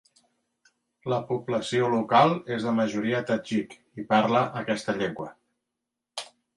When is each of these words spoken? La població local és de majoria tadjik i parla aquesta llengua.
La 1.13 1.19
població 1.27 1.91
local 1.97 2.33
és 2.57 2.67
de 2.69 2.75
majoria 2.81 3.21
tadjik 3.31 3.79
i 4.03 4.09
parla 4.17 4.45
aquesta 4.65 5.01
llengua. 5.01 5.33